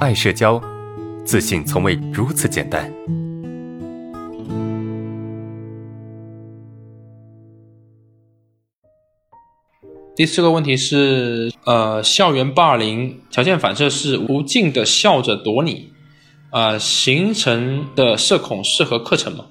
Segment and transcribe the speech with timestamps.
[0.00, 0.58] 爱社交，
[1.26, 2.90] 自信从未如此简单。
[10.16, 15.92] 第四个问题是，呃，校园霸凌条件反射是无尽的笑着躲你，
[16.48, 19.44] 啊，形成的社恐适合课程吗？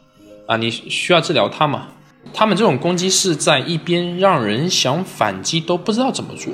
[0.47, 1.89] 啊，你需要治疗它吗？
[2.34, 6.52] 他们这种攻击是在一边让人想反击都不知道怎么做，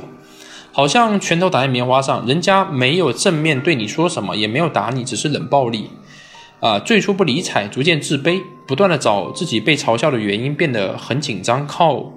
[0.75, 5.89] 好像拳头打在棉花上，人家没有正面对你说什么，也没有打你，只是冷暴力。
[6.59, 12.11] 啊，最初不理睬，逐渐自卑，不断的找自己被嘲笑的原因，变得很紧张，靠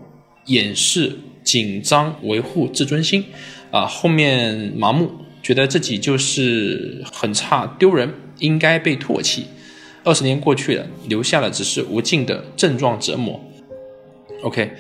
[0.47, 3.27] 掩饰紧张维护自尊心。
[3.71, 5.09] 啊，后面麻木，
[5.41, 9.47] 觉得自己就是很差，丢人，应该被唾弃。
[10.03, 13.41] 二十年过去了，留下的只是无尽的症状折磨。
[14.43, 14.73] OK，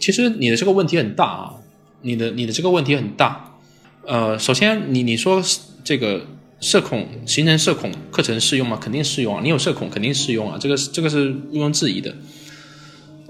[0.00, 1.54] 其实你的这个问题很大啊，
[2.02, 3.58] 你的你的这个问题很大。
[4.06, 5.42] 呃，首先你你说
[5.84, 6.26] 这个
[6.60, 8.78] 社恐形成社恐课程适用吗？
[8.80, 12.14] 肯定适用啊，你有社恐肯定适用啊，这个这个是毋庸置疑的，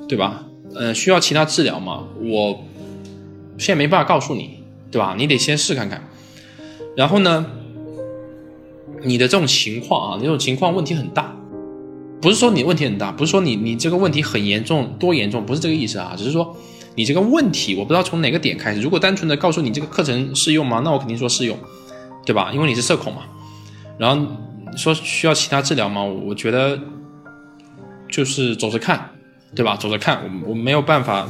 [0.08, 0.44] 对吧？
[0.74, 2.04] 呃，需要其他治疗吗？
[2.20, 2.64] 我
[3.58, 4.60] 现在没办法告诉你，
[4.90, 5.14] 对吧？
[5.18, 6.08] 你得先试看看。
[6.96, 7.46] 然后呢？
[9.02, 11.34] 你的这种情况啊，你这种情况问题很大，
[12.20, 16.54] 不是说你问题很大，不是说你你这个问题很严重多严重，不是这个意思啊，只是说
[16.94, 18.80] 你这个问题我不知道从哪个点开始。
[18.80, 20.80] 如果单纯的告诉你这个课程适用吗？
[20.84, 21.56] 那我肯定说适用，
[22.26, 22.50] 对吧？
[22.52, 23.22] 因为你是社恐嘛。
[23.98, 24.26] 然后
[24.76, 26.02] 说需要其他治疗吗？
[26.02, 26.78] 我觉得
[28.08, 29.10] 就是走着看，
[29.54, 29.76] 对吧？
[29.76, 31.28] 走着看，我我没有办法，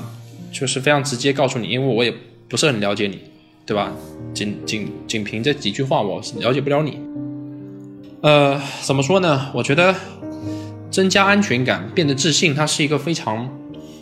[0.53, 2.13] 就是非常直接告诉你，因为我也
[2.49, 3.19] 不是很了解你，
[3.67, 3.93] 对吧？
[4.33, 6.99] 仅仅仅凭这几句话，我是了解不了你。
[8.23, 9.51] 呃，怎么说呢？
[9.55, 9.95] 我觉得
[10.91, 13.51] 增加安全感、变得自信，它是一个非常，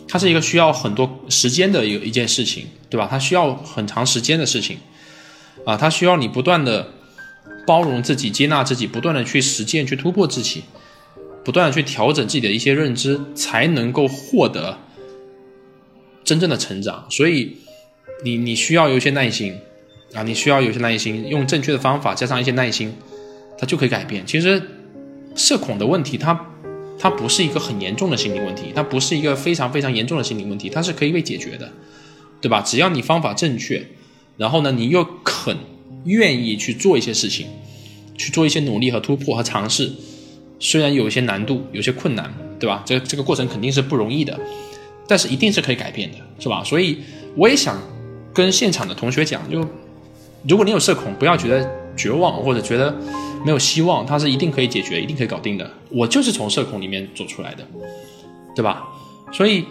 [0.09, 3.07] 它是一个需要很多时间的一个一件事情，对吧？
[3.09, 4.79] 它需要很长时间的事情，
[5.65, 6.91] 啊，它需要你不断的
[7.67, 10.63] 包容自己、接纳自己，不断的去实践、去突破自己，
[11.45, 14.77] 不断的去调整自己的一些认知，才能够获得
[16.23, 17.05] 真正的成长。
[17.09, 17.57] 所以，
[18.25, 19.55] 你你需要有一些耐心
[20.13, 22.93] 啊，你需要有些耐心，用正确的方法加上一些耐心。
[23.61, 24.25] 它就可以改变。
[24.25, 24.61] 其实，
[25.35, 26.33] 社恐的问题，它
[26.99, 31.71] 它不是一个很严重的心理问题，它不是一个非常非常严重的心理问题，它是可以被解决的，
[32.41, 32.61] 对吧？
[32.61, 33.81] 只要你方法正确，
[34.35, 35.55] 然后呢，你又肯
[36.03, 37.47] 愿意去做一些事情，
[38.17, 39.89] 去做一些努力和突破和尝试，
[40.59, 42.83] 虽然有一些难度，有些困难，对吧？
[42.85, 44.37] 这这个过程肯定是不容易的，
[45.07, 46.61] 但是一定是可以改变的，是吧？
[46.65, 46.97] 所以
[47.35, 47.81] 我也想
[48.33, 49.65] 跟现场的同学讲，就
[50.47, 52.95] 如果你有社恐，不要觉得绝望或者觉得。
[53.45, 55.71] 没有希望，它是一定可以解决，一定可以搞定的。
[55.89, 57.65] 我就是从社恐里面走出来的，
[58.53, 58.85] 对吧？
[59.31, 59.63] 所以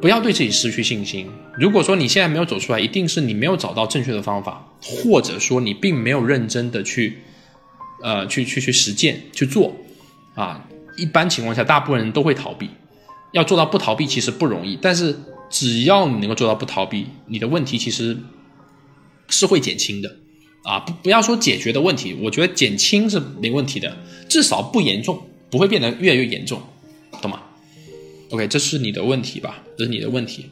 [0.00, 1.30] 不要对自己失去信心。
[1.56, 7.18] 如果说你现在没有走出来，一定是你没有找到正确的方法，或者说你并没有认真的去，
[8.02, 9.72] 呃，去去去实践去做
[10.34, 10.66] 啊。
[10.96, 12.68] 一般情况下，大部分人都会逃避。
[13.30, 15.16] 要做到不逃避其实不容易，但是
[15.48, 18.18] 只要你能够做到不逃避，你的问题其实
[19.28, 20.16] 是会减轻的。
[20.62, 23.96] 啊，不不要说解决的问题，我觉得减轻是没问题的，
[24.28, 26.60] 至少不严重，不会变得越来越严重，
[27.22, 27.42] 懂吗
[28.30, 29.62] ？OK，这是你的问题吧？
[29.78, 30.46] 这是你的问题。